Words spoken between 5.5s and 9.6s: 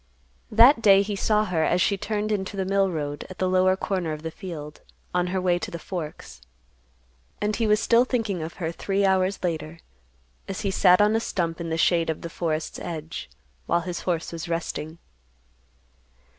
to the Forks. And he was still thinking of her three hours